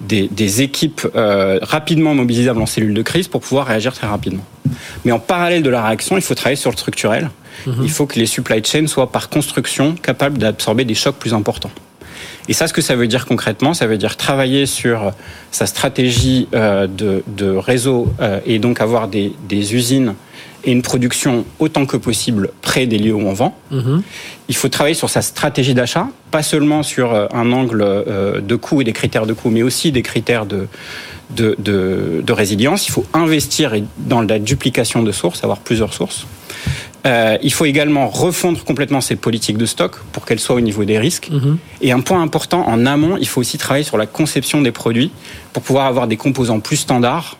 des, 0.00 0.28
des 0.28 0.62
équipes 0.62 1.06
euh, 1.14 1.58
rapidement 1.62 2.14
mobilisables 2.14 2.60
en 2.60 2.66
cellule 2.66 2.92
de 2.92 3.02
crise 3.02 3.28
pour 3.28 3.40
pouvoir 3.40 3.66
réagir 3.66 3.94
très 3.94 4.06
rapidement. 4.06 4.44
Mais 5.04 5.12
en 5.12 5.18
parallèle 5.18 5.62
de 5.62 5.70
la 5.70 5.82
réaction, 5.82 6.16
il 6.16 6.22
faut 6.22 6.34
travailler 6.34 6.56
sur 6.56 6.70
le 6.70 6.76
structurel. 6.76 7.30
Mm-hmm. 7.66 7.72
Il 7.82 7.90
faut 7.90 8.04
que 8.04 8.18
les 8.18 8.26
supply 8.26 8.62
chains 8.62 8.88
soient 8.88 9.10
par 9.10 9.30
construction 9.30 9.94
capables 9.94 10.36
d'absorber 10.36 10.84
des 10.84 10.94
chocs 10.94 11.16
plus 11.16 11.32
importants. 11.32 11.70
Et 12.48 12.52
ça, 12.52 12.68
ce 12.68 12.72
que 12.72 12.82
ça 12.82 12.94
veut 12.94 13.08
dire 13.08 13.26
concrètement, 13.26 13.74
ça 13.74 13.86
veut 13.86 13.98
dire 13.98 14.16
travailler 14.16 14.66
sur 14.66 15.12
sa 15.50 15.66
stratégie 15.66 16.48
euh, 16.54 16.86
de, 16.86 17.22
de, 17.26 17.50
réseau 17.50 18.12
euh, 18.20 18.40
et 18.46 18.58
donc 18.58 18.80
avoir 18.80 19.08
des, 19.08 19.32
des, 19.48 19.74
usines 19.74 20.14
et 20.64 20.72
une 20.72 20.82
production 20.82 21.44
autant 21.58 21.86
que 21.86 21.96
possible 21.96 22.50
près 22.62 22.86
des 22.86 22.98
lieux 22.98 23.14
où 23.14 23.20
on 23.20 23.32
vend. 23.32 23.56
Mhm. 23.70 24.02
Il 24.48 24.56
faut 24.56 24.68
travailler 24.68 24.94
sur 24.94 25.10
sa 25.10 25.22
stratégie 25.22 25.74
d'achat, 25.74 26.08
pas 26.30 26.42
seulement 26.42 26.82
sur 26.82 27.12
euh, 27.12 27.26
un 27.32 27.52
angle 27.52 27.84
de 28.42 28.56
coût 28.56 28.80
et 28.80 28.84
des 28.84 28.92
critères 28.92 29.26
de 29.26 29.32
coût, 29.32 29.50
mais 29.50 29.62
aussi 29.62 29.92
des 29.92 30.02
critères 30.02 30.46
de, 30.46 30.68
de, 31.30 31.56
de, 31.58 32.22
de 32.24 32.32
résilience. 32.32 32.86
Il 32.88 32.92
faut 32.92 33.06
investir 33.12 33.74
dans 33.98 34.22
la 34.22 34.38
duplication 34.38 35.02
de 35.02 35.12
sources, 35.12 35.42
avoir 35.42 35.58
plusieurs 35.58 35.92
sources. 35.92 36.26
Euh, 37.06 37.38
il 37.42 37.52
faut 37.52 37.64
également 37.64 38.08
refondre 38.08 38.62
complètement 38.64 39.00
ces 39.00 39.16
politiques 39.16 39.56
de 39.56 39.66
stock 39.66 39.96
pour 40.12 40.24
qu'elles 40.24 40.40
soient 40.40 40.56
au 40.56 40.60
niveau 40.60 40.84
des 40.84 40.98
risques. 40.98 41.28
Mhm. 41.30 41.58
Et 41.80 41.92
un 41.92 42.00
point 42.00 42.20
important, 42.20 42.66
en 42.66 42.84
amont, 42.84 43.16
il 43.16 43.28
faut 43.28 43.40
aussi 43.40 43.58
travailler 43.58 43.84
sur 43.84 43.96
la 43.96 44.06
conception 44.06 44.60
des 44.60 44.72
produits 44.72 45.12
pour 45.52 45.62
pouvoir 45.62 45.86
avoir 45.86 46.08
des 46.08 46.16
composants 46.16 46.60
plus 46.60 46.76
standards 46.76 47.38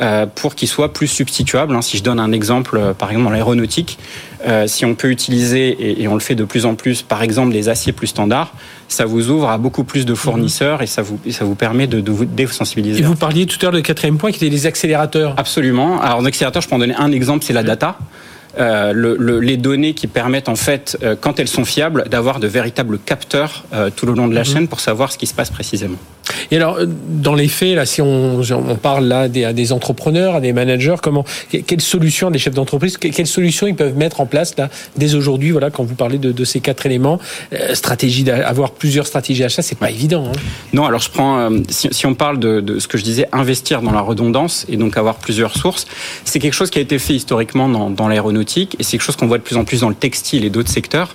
euh, 0.00 0.24
pour 0.24 0.54
qu'ils 0.54 0.68
soient 0.68 0.90
plus 0.90 1.06
substituables. 1.06 1.76
Hein. 1.76 1.82
Si 1.82 1.98
je 1.98 2.02
donne 2.02 2.18
un 2.18 2.32
exemple, 2.32 2.78
euh, 2.78 2.94
par 2.94 3.10
exemple 3.10 3.26
dans 3.26 3.30
l'aéronautique, 3.30 3.98
euh, 4.48 4.66
si 4.66 4.86
on 4.86 4.94
peut 4.94 5.10
utiliser, 5.10 5.68
et, 5.68 6.02
et, 6.02 6.08
on 6.08 6.14
le 6.14 6.20
fait 6.20 6.34
de 6.34 6.44
plus 6.44 6.64
en 6.64 6.74
plus, 6.74 7.02
par 7.02 7.22
exemple 7.22 7.52
des 7.52 7.68
aciers 7.68 7.92
plus 7.92 8.06
standards, 8.06 8.54
ça 8.88 9.04
vous 9.04 9.28
ouvre 9.28 9.50
à 9.50 9.58
beaucoup 9.58 9.84
plus 9.84 10.06
de 10.06 10.14
fournisseurs 10.14 10.78
mhm. 10.78 10.84
et 10.84 10.86
ça 10.86 11.02
vous, 11.02 11.18
ça 11.30 11.44
vous 11.44 11.54
permet 11.56 11.86
de, 11.86 12.00
de 12.00 12.10
vous 12.10 12.24
désensibiliser. 12.24 13.00
Et 13.00 13.02
vous 13.02 13.16
parliez 13.16 13.44
tout 13.44 13.58
à 13.60 13.64
l'heure 13.64 13.72
du 13.74 13.82
quatrième 13.82 14.16
point 14.16 14.30
qui 14.30 14.38
était 14.42 14.48
les 14.48 14.64
accélérateurs. 14.64 15.34
Absolument. 15.36 16.00
Alors 16.00 16.20
en 16.20 16.24
accélérateur, 16.24 16.62
je 16.62 16.68
peux 16.70 16.74
en 16.74 16.78
donner 16.78 16.94
un 16.96 17.12
exemple, 17.12 17.44
c'est 17.44 17.52
la 17.52 17.62
data. 17.62 17.98
Euh, 18.58 18.92
le, 18.92 19.16
le, 19.18 19.40
les 19.40 19.56
données 19.56 19.94
qui 19.94 20.06
permettent 20.06 20.50
en 20.50 20.56
fait, 20.56 20.98
euh, 21.02 21.16
quand 21.18 21.40
elles 21.40 21.48
sont 21.48 21.64
fiables, 21.64 22.04
d'avoir 22.10 22.38
de 22.38 22.46
véritables 22.46 22.98
capteurs 22.98 23.64
euh, 23.72 23.88
tout 23.94 24.04
le 24.04 24.12
long 24.12 24.28
de 24.28 24.34
la 24.34 24.40
mhm. 24.40 24.46
chaîne 24.46 24.68
pour 24.68 24.80
savoir 24.80 25.10
ce 25.10 25.16
qui 25.16 25.26
se 25.26 25.32
passe 25.32 25.50
précisément. 25.50 25.96
Et 26.50 26.56
alors, 26.56 26.78
dans 26.86 27.34
les 27.34 27.48
faits, 27.48 27.74
là, 27.74 27.84
si 27.84 28.00
on, 28.00 28.40
on 28.40 28.76
parle 28.76 29.06
là 29.06 29.28
des, 29.28 29.44
à 29.44 29.52
des 29.52 29.72
entrepreneurs, 29.72 30.36
à 30.36 30.40
des 30.40 30.52
managers, 30.52 30.96
comment, 31.02 31.24
quelles 31.50 31.80
solutions, 31.80 32.30
des 32.30 32.38
chefs 32.38 32.54
d'entreprise, 32.54 32.96
quelles 32.96 33.26
solutions 33.26 33.66
ils 33.66 33.74
peuvent 33.74 33.96
mettre 33.96 34.20
en 34.20 34.26
place 34.26 34.56
là 34.56 34.68
dès 34.96 35.14
aujourd'hui, 35.14 35.50
voilà, 35.50 35.70
quand 35.70 35.82
vous 35.82 35.94
parlez 35.94 36.18
de, 36.18 36.30
de 36.30 36.44
ces 36.44 36.60
quatre 36.60 36.86
éléments, 36.86 37.18
stratégie 37.74 38.22
d'avoir 38.22 38.70
plusieurs 38.70 39.06
stratégies 39.06 39.40
d'achat, 39.40 39.62
c'est 39.62 39.78
pas 39.78 39.90
évident. 39.90 40.26
Hein. 40.28 40.38
Non, 40.72 40.86
alors 40.86 41.00
je 41.00 41.10
prends, 41.10 41.50
si, 41.68 41.88
si, 41.90 42.06
on 42.06 42.14
parle 42.14 42.38
de, 42.38 42.60
de, 42.60 42.78
ce 42.78 42.86
que 42.86 42.98
je 42.98 43.04
disais, 43.04 43.26
investir 43.32 43.82
dans 43.82 43.92
la 43.92 44.00
redondance 44.00 44.64
et 44.68 44.76
donc 44.76 44.96
avoir 44.96 45.16
plusieurs 45.16 45.56
sources, 45.56 45.86
c'est 46.24 46.38
quelque 46.38 46.54
chose 46.54 46.70
qui 46.70 46.78
a 46.78 46.82
été 46.82 46.98
fait 46.98 47.14
historiquement 47.14 47.68
dans, 47.68 47.90
dans 47.90 48.08
l'aéronautique 48.08 48.41
et 48.78 48.82
c'est 48.82 48.92
quelque 48.92 49.02
chose 49.02 49.16
qu'on 49.16 49.26
voit 49.26 49.38
de 49.38 49.42
plus 49.42 49.56
en 49.56 49.64
plus 49.64 49.80
dans 49.80 49.88
le 49.88 49.94
textile 49.94 50.44
et 50.44 50.50
d'autres 50.50 50.70
secteurs, 50.70 51.14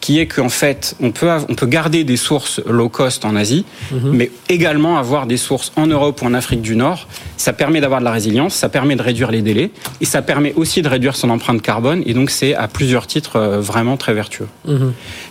qui 0.00 0.18
est 0.18 0.26
qu'en 0.26 0.48
fait, 0.48 0.96
on 1.00 1.10
peut, 1.10 1.28
on 1.48 1.54
peut 1.54 1.66
garder 1.66 2.04
des 2.04 2.16
sources 2.16 2.60
low 2.66 2.88
cost 2.88 3.24
en 3.24 3.36
Asie, 3.36 3.64
mm-hmm. 3.92 4.10
mais 4.12 4.30
également 4.48 4.98
avoir 4.98 5.26
des 5.26 5.36
sources 5.36 5.72
en 5.76 5.86
Europe 5.86 6.22
ou 6.22 6.26
en 6.26 6.34
Afrique 6.34 6.62
du 6.62 6.76
Nord. 6.76 7.08
Ça 7.36 7.52
permet 7.52 7.80
d'avoir 7.80 8.00
de 8.00 8.04
la 8.04 8.12
résilience, 8.12 8.54
ça 8.54 8.68
permet 8.68 8.96
de 8.96 9.02
réduire 9.02 9.30
les 9.30 9.42
délais 9.42 9.70
et 10.00 10.04
ça 10.04 10.22
permet 10.22 10.52
aussi 10.54 10.82
de 10.82 10.88
réduire 10.88 11.16
son 11.16 11.30
empreinte 11.30 11.62
carbone. 11.62 12.02
Et 12.06 12.14
donc, 12.14 12.30
c'est 12.30 12.54
à 12.54 12.68
plusieurs 12.68 13.06
titres 13.06 13.36
euh, 13.36 13.60
vraiment 13.60 13.96
très 13.96 14.14
vertueux. 14.14 14.48
Mmh. 14.66 14.88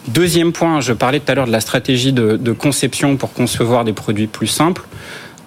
Deuxième 0.08 0.52
point, 0.52 0.82
je 0.82 0.94
parlais 0.94 1.20
tout 1.20 1.32
à 1.32 1.36
l'heure 1.36 1.48
de 1.48 1.52
la 1.52 1.62
stratégie 1.62 2.14
de, 2.14 2.38
de 2.38 2.52
conception 2.52 3.18
pour 3.18 3.34
concevoir 3.34 3.84
des 3.84 3.94
produits 3.94 4.28
plus 4.28 4.48
simples 4.48 4.84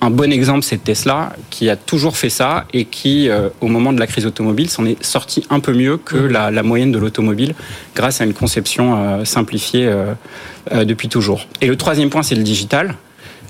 un 0.03 0.11
bon 0.11 0.33
exemple, 0.33 0.63
c'est 0.63 0.83
Tesla, 0.83 1.33
qui 1.51 1.69
a 1.69 1.77
toujours 1.77 2.17
fait 2.17 2.31
ça 2.31 2.65
et 2.73 2.87
qui, 2.87 3.29
euh, 3.29 3.49
au 3.61 3.67
moment 3.69 3.93
de 3.93 4.01
la 4.01 4.07
crise 4.07 4.25
automobile, 4.27 4.71
s'en 4.71 4.87
est 4.87 5.03
sorti 5.05 5.45
un 5.51 5.61
peu 5.61 5.73
mieux 5.75 5.99
que 5.99 6.17
la, 6.17 6.51
la 6.51 6.63
moyenne 6.63 6.91
de 6.93 6.99
l'automobile, 6.99 7.55
grâce 7.95 8.21
à 8.21 8.25
une 8.25 8.33
conception 8.33 8.97
euh, 8.97 9.25
simplifiée 9.25 9.87
euh, 9.87 10.15
euh, 10.73 10.85
depuis 10.85 11.09
toujours. 11.09 11.47
Et 11.61 11.67
le 11.67 11.77
troisième 11.77 12.09
point, 12.09 12.23
c'est 12.23 12.35
le 12.35 12.43
digital. 12.43 12.95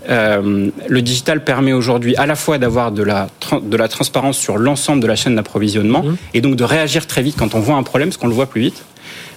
Euh, 0.09 0.71
le 0.89 1.03
digital 1.03 1.45
permet 1.45 1.73
aujourd'hui 1.73 2.17
à 2.17 2.27
la 2.27 2.35
fois 2.35 2.59
d'avoir 2.59 2.91
de 2.91 3.03
la, 3.03 3.29
de 3.63 3.77
la 3.77 3.87
transparence 3.87 4.39
sur 4.39 4.57
l'ensemble 4.57 5.01
de 5.03 5.07
la 5.07 5.15
chaîne 5.15 5.37
d'approvisionnement 5.37 6.03
Mhm. 6.03 6.17
et 6.35 6.41
donc 6.41 6.57
de 6.57 6.65
réagir 6.65 7.07
très 7.07 7.23
vite 7.23 7.37
quand 7.39 7.55
on 7.55 7.61
voit 7.61 7.77
un 7.77 7.83
problème, 7.83 8.09
parce 8.09 8.17
qu'on 8.17 8.27
le 8.29 8.35
voit 8.35 8.47
plus 8.47 8.63
vite. 8.63 8.83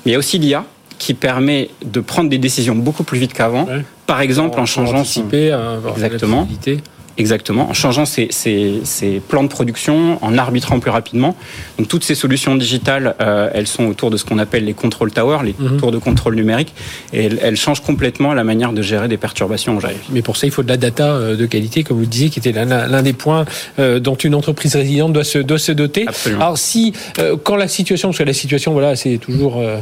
Mais 0.06 0.12
il 0.12 0.14
y 0.14 0.16
a 0.16 0.20
aussi 0.20 0.40
l'IA 0.40 0.64
qui 1.00 1.14
permet 1.14 1.70
de 1.86 2.00
prendre 2.00 2.30
des 2.30 2.38
décisions 2.38 2.76
beaucoup 2.76 3.04
plus 3.04 3.20
vite 3.20 3.34
qu'avant. 3.34 3.66
Ouais. 3.66 3.84
Par 4.08 4.22
exemple, 4.22 4.58
en 4.60 4.66
changeant 4.66 5.04
son, 5.04 5.24
la 5.30 5.92
Exactement. 5.92 6.48
Exactement, 7.18 7.70
en 7.70 7.74
changeant 7.74 8.06
ses, 8.06 8.28
ses- 8.32 8.80
ses 8.84 9.20
plans 9.20 9.44
de 9.44 9.48
production, 9.48 10.18
en 10.24 10.38
arbitrant 10.38 10.80
plus 10.80 10.90
rapidement. 10.90 11.36
Donc 11.78 11.88
toutes 11.88 12.04
ces 12.04 12.16
solutions 12.16 12.56
digitales, 12.56 13.16
euh, 13.22 13.50
elles 13.54 13.68
sont 13.68 13.86
autour 13.86 14.10
de 14.10 14.18
ce 14.18 14.26
qu'on 14.26 14.40
appelle 14.40 14.66
les 14.66 14.74
control 14.74 15.12
towers, 15.12 15.44
les 15.46 15.54
Mhm. 15.60 15.78
tours 15.78 15.92
de 15.92 16.00
contrôle 16.00 16.34
numérique, 16.36 16.74
et 17.14 17.26
elles, 17.26 17.40
elles 17.44 17.56
changent 17.56 17.82
complètement 17.82 18.34
la 18.34 18.44
manière 18.44 18.74
de 18.74 18.82
gérer 18.82 19.08
des 19.08 19.18
perturbations 19.18 19.78
en 19.78 19.80
GIF. 19.80 19.92
Mais 20.12 20.24
pour 20.24 20.38
ça, 20.38 20.48
il 20.48 20.52
faut 20.52 20.64
de 20.64 20.70
la 20.70 20.78
data 20.78 21.08
euh, 21.14 21.36
de 21.36 21.46
qualité, 21.46 21.84
comme 21.84 21.98
vous 21.98 22.04
le 22.04 22.08
disiez, 22.10 22.30
qui 22.30 22.40
était 22.40 22.52
l'un 22.52 23.02
des 23.04 23.14
points 23.14 23.46
euh, 23.78 24.00
dont 24.00 24.16
une 24.16 24.34
entreprise 24.34 24.76
résiliente 24.76 25.14
doit 25.14 25.24
se, 25.24 25.38
doit 25.38 25.60
se 25.60 25.72
doter. 25.72 26.06
Absolument. 26.08 26.42
Alors 26.42 26.58
si, 26.58 26.94
euh, 27.20 27.38
quand 27.44 27.56
la 27.58 27.68
situation, 27.68 28.10
parce 28.10 28.18
que 28.18 28.24
la 28.24 28.34
situation, 28.34 28.74
voilà, 28.74 28.96
c'est 28.96 29.18
toujours 29.18 29.58
euh, 29.60 29.78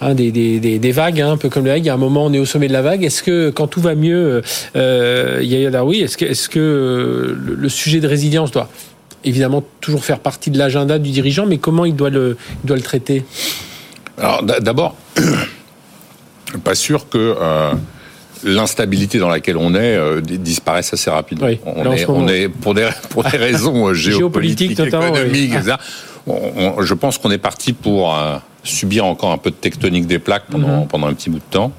hein, 0.00 0.14
des, 0.14 0.30
des, 0.30 0.60
des, 0.60 0.78
des 0.78 0.92
vagues, 0.92 1.20
hein, 1.20 1.32
un 1.32 1.36
peu 1.36 1.48
comme 1.48 1.64
les 1.64 1.72
vagues, 1.72 1.82
il 1.84 1.86
y 1.86 1.90
a 1.90 1.94
un 1.94 1.96
moment, 1.96 2.26
on 2.26 2.32
est 2.32 2.38
au 2.38 2.46
sommet 2.46 2.68
de 2.68 2.72
la 2.72 2.82
vague. 2.82 3.02
Est-ce 3.02 3.24
que 3.24 3.50
quand 3.50 3.66
tout 3.66 3.80
va 3.80 3.96
mieux, 3.96 4.42
il 4.76 5.44
y 5.44 5.66
a, 5.66 5.70
là, 5.70 5.84
oui, 5.84 6.02
est-ce 6.02 6.16
que, 6.16 6.24
est-ce 6.24 6.48
que 6.48 6.75
le, 6.76 7.54
le 7.54 7.68
sujet 7.68 8.00
de 8.00 8.06
résilience 8.08 8.50
doit 8.50 8.68
évidemment 9.24 9.62
toujours 9.80 10.04
faire 10.04 10.20
partie 10.20 10.50
de 10.50 10.58
l'agenda 10.58 10.98
du 10.98 11.10
dirigeant, 11.10 11.46
mais 11.46 11.58
comment 11.58 11.84
il 11.84 11.96
doit 11.96 12.10
le, 12.10 12.36
il 12.62 12.66
doit 12.66 12.76
le 12.76 12.82
traiter? 12.82 13.24
Alors 14.18 14.42
d'abord, 14.42 14.94
pas 16.64 16.74
sûr 16.74 17.08
que 17.08 17.18
euh, 17.40 17.72
l'instabilité 18.44 19.18
dans 19.18 19.28
laquelle 19.28 19.56
on 19.56 19.74
est 19.74 19.96
euh, 19.96 20.20
di- 20.20 20.38
disparaisse 20.38 20.92
assez 20.92 21.10
rapidement. 21.10 21.46
Oui, 21.46 21.58
on, 21.66 21.92
est, 21.92 22.04
on 22.08 22.52
pour 22.62 22.74
des 22.74 22.88
pour 23.10 23.24
des 23.24 23.36
raisons 23.36 23.88
euh, 23.88 23.94
géopolitiques, 24.06 24.78
oui. 24.78 24.86
économiques, 24.86 25.52
etc. 25.58 25.74
On- 26.26 26.52
on- 26.78 26.82
je 26.82 26.94
pense 26.94 27.18
qu'on 27.18 27.30
est 27.30 27.38
parti 27.38 27.72
pour 27.72 28.14
euh, 28.14 28.36
subir 28.64 29.04
encore 29.04 29.32
un 29.32 29.38
peu 29.38 29.50
de 29.50 29.56
tectonique 29.56 30.06
des 30.06 30.18
plaques 30.18 30.46
pendant 30.50 30.80
Mhm. 30.82 30.88
pendant 30.88 31.06
un 31.08 31.14
petit 31.14 31.30
bout 31.30 31.38
de 31.38 31.50
temps. 31.50 31.72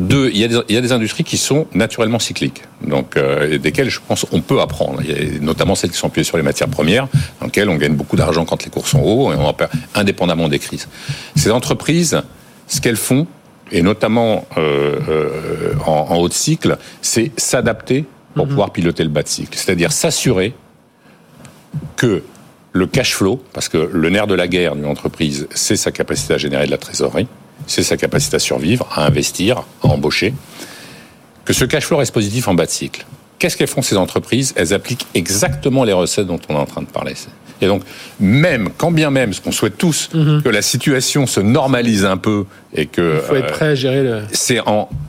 Deux, 0.00 0.30
il 0.32 0.38
y, 0.38 0.44
a 0.44 0.48
des, 0.48 0.58
il 0.68 0.74
y 0.74 0.78
a 0.78 0.80
des 0.80 0.92
industries 0.92 1.24
qui 1.24 1.36
sont 1.36 1.66
naturellement 1.74 2.18
cycliques, 2.18 2.62
donc 2.86 3.16
euh, 3.16 3.52
et 3.52 3.58
desquelles 3.58 3.90
je 3.90 4.00
pense 4.06 4.24
on 4.32 4.40
peut 4.40 4.60
apprendre. 4.60 5.00
Il 5.02 5.10
y 5.10 5.36
a 5.36 5.40
notamment 5.40 5.74
celles 5.74 5.90
qui 5.90 5.98
sont 5.98 6.06
appuyées 6.06 6.24
sur 6.24 6.38
les 6.38 6.42
matières 6.42 6.68
premières, 6.68 7.06
dans 7.38 7.46
lesquelles 7.46 7.68
on 7.68 7.76
gagne 7.76 7.94
beaucoup 7.94 8.16
d'argent 8.16 8.46
quand 8.46 8.64
les 8.64 8.70
cours 8.70 8.88
sont 8.88 9.00
hauts 9.00 9.32
et 9.32 9.36
on 9.36 9.44
en 9.44 9.52
perd 9.52 9.70
indépendamment 9.94 10.48
des 10.48 10.58
crises. 10.58 10.88
Ces 11.36 11.50
entreprises, 11.50 12.22
ce 12.66 12.80
qu'elles 12.80 12.96
font, 12.96 13.26
et 13.72 13.82
notamment 13.82 14.46
euh, 14.56 14.98
euh, 15.08 15.74
en, 15.86 16.06
en 16.10 16.16
haut 16.16 16.28
de 16.28 16.34
cycle, 16.34 16.78
c'est 17.02 17.30
s'adapter 17.36 18.06
pour 18.34 18.48
pouvoir 18.48 18.70
piloter 18.70 19.02
le 19.02 19.10
bas 19.10 19.22
de 19.22 19.28
cycle, 19.28 19.58
c'est-à-dire 19.58 19.92
s'assurer 19.92 20.54
que 21.96 22.22
le 22.72 22.86
cash 22.86 23.14
flow, 23.14 23.42
parce 23.52 23.68
que 23.68 23.76
le 23.76 24.10
nerf 24.10 24.26
de 24.26 24.34
la 24.34 24.48
guerre 24.48 24.76
d'une 24.76 24.86
entreprise, 24.86 25.46
c'est 25.50 25.76
sa 25.76 25.90
capacité 25.90 26.34
à 26.34 26.38
générer 26.38 26.66
de 26.66 26.70
la 26.70 26.78
trésorerie, 26.78 27.26
c'est 27.66 27.82
sa 27.82 27.96
capacité 27.96 28.36
à 28.36 28.38
survivre, 28.38 28.86
à 28.94 29.06
investir, 29.06 29.58
à 29.82 29.86
embaucher, 29.88 30.34
que 31.44 31.52
ce 31.52 31.64
cash 31.64 31.84
flow 31.84 31.96
reste 31.98 32.12
positif 32.14 32.48
en 32.48 32.54
bas 32.54 32.66
de 32.66 32.70
cycle? 32.70 33.06
Qu'est-ce 33.38 33.56
qu'elles 33.56 33.68
font 33.68 33.82
ces 33.82 33.96
entreprises? 33.96 34.52
Elles 34.56 34.74
appliquent 34.74 35.06
exactement 35.14 35.84
les 35.84 35.92
recettes 35.94 36.26
dont 36.26 36.40
on 36.48 36.54
est 36.54 36.58
en 36.58 36.66
train 36.66 36.82
de 36.82 36.86
parler. 36.86 37.14
Et 37.62 37.66
donc, 37.66 37.82
même, 38.18 38.68
quand 38.76 38.90
bien 38.90 39.10
même, 39.10 39.32
ce 39.32 39.40
qu'on 39.40 39.52
souhaite 39.52 39.78
tous, 39.78 40.08
que 40.12 40.48
la 40.48 40.62
situation 40.62 41.26
se 41.26 41.40
normalise 41.40 42.04
un 42.04 42.16
peu 42.18 42.44
et 42.74 42.86
que 42.86 43.00
Mhm. 43.00 43.16
Il 43.22 43.28
faut 43.28 43.36
être 43.36 43.52
prêt 43.52 43.66
à 43.68 43.74
gérer 43.74 44.02
le. 44.02 44.22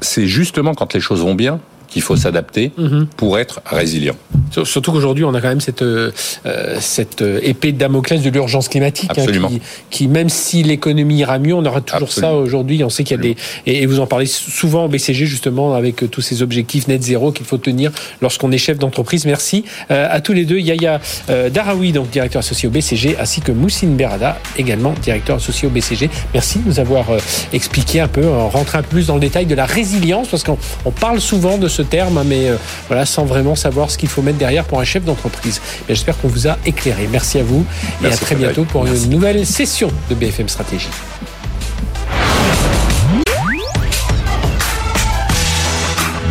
c'est 0.02 0.28
justement 0.28 0.74
quand 0.74 0.94
les 0.94 1.00
choses 1.02 1.22
vont 1.22 1.36
bien 1.36 1.60
qu'il 1.90 2.02
faut 2.02 2.16
s'adapter 2.16 2.72
Mhm. 2.78 3.08
pour 3.18 3.38
être 3.38 3.62
résilient. 3.66 4.16
Sur- 4.52 4.68
Surtout 4.68 4.92
qu'aujourd'hui, 4.92 5.24
on 5.26 5.34
a 5.34 5.42
quand 5.42 5.50
même 5.50 5.62
cette, 5.62 5.82
euh, 5.82 6.12
euh, 6.46 6.78
cette 6.80 7.22
euh, 7.22 7.40
épée 7.44 7.72
de 7.72 7.78
Damoclès 7.78 8.22
de 8.22 8.30
l'urgence 8.30 8.70
climatique, 8.70 9.12
hein, 9.18 9.26
qui, 9.26 9.62
qui, 9.90 10.08
même 10.08 10.30
si 10.30 10.64
l'économie 10.64 11.18
ira 11.18 11.40
mieux, 11.40 11.54
on 11.54 11.66
aura 11.66 11.82
toujours 11.82 12.08
Absolument. 12.08 12.34
ça 12.34 12.38
aujourd'hui. 12.38 12.84
On 12.84 12.90
sait 12.90 13.04
qu'il 13.04 13.18
y 13.18 13.20
a 13.20 13.24
des. 13.24 13.36
Et, 13.66 13.86
vous 13.86 14.00
en 14.00 14.08
parlez 14.08 14.26
souvent 14.26 14.86
au 14.86 14.88
BCG, 14.88 15.26
justement, 15.26 15.74
avec 15.74 16.04
euh, 16.04 16.08
tous 16.08 16.22
ces 16.22 16.42
objectifs 16.42 16.88
net 16.88 17.02
zéro 17.02 17.32
qu'il 17.32 17.46
faut 17.46 17.58
tenir 17.58 17.92
lorsqu'on 18.22 18.52
est 18.52 18.58
chef 18.58 18.78
d'entreprise. 18.78 19.26
Merci 19.26 19.66
euh, 19.90 20.08
à 20.10 20.22
tous 20.22 20.34
les 20.34 20.46
deux. 20.46 20.60
Yaya 20.60 21.00
euh, 21.30 21.50
Daraoui, 21.50 21.92
donc 21.92 22.10
directeur 22.10 22.40
associé 22.40 22.68
au 22.68 22.72
BCG, 22.72 23.18
ainsi 23.20 23.42
que 23.42 23.52
Moussine 23.52 23.96
Berada, 23.96 24.38
également 24.58 24.94
directeur 25.02 25.38
associé 25.38 25.68
au 25.68 25.72
BCG. 25.72 26.10
Merci 26.34 26.60
de 26.60 26.68
nous 26.68 26.80
avoir 26.80 27.10
euh, 27.12 27.18
expliqué 27.54 28.00
un 28.00 28.08
peu, 28.08 28.24
euh, 28.24 28.44
rentré 28.46 28.78
un 28.78 28.82
peu 28.84 28.90
plus 28.90 29.08
dans 29.08 29.16
le 29.16 29.22
détail 29.22 29.46
de 29.46 29.56
la 29.56 29.66
résilience, 29.66 30.28
parce 30.28 30.44
qu'on 30.44 30.58
on 30.86 30.92
parle 30.92 31.20
souvent 31.22 31.58
de 31.58 31.68
ce 31.68 31.82
terme, 31.82 32.18
hein, 32.18 32.24
mais 32.26 32.50
euh, 32.50 32.56
voilà, 32.88 33.06
sans 33.06 33.26
vraiment 33.26 33.56
savoir 33.56 33.90
ce 33.92 33.98
qu'il 33.98 34.10
faut 34.10 34.22
mettre 34.22 34.38
derrière 34.42 34.66
pour 34.66 34.80
un 34.80 34.84
chef 34.84 35.04
d'entreprise. 35.06 35.62
J'espère 35.88 36.18
qu'on 36.18 36.28
vous 36.28 36.48
a 36.48 36.58
éclairé. 36.66 37.08
Merci 37.12 37.38
à 37.38 37.44
vous 37.44 37.64
et 38.00 38.04
Merci, 38.04 38.24
à 38.24 38.26
très 38.26 38.36
bientôt 38.36 38.64
pour 38.66 38.84
Merci. 38.84 39.06
une 39.06 39.12
nouvelle 39.12 39.46
session 39.46 39.92
de 40.10 40.16
BFM 40.16 40.50
Stratégie. 40.50 40.90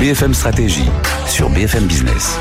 BFM 0.00 0.34
Stratégie 0.34 0.88
sur 1.28 1.48
BFM 1.50 1.84
Business. 1.86 2.36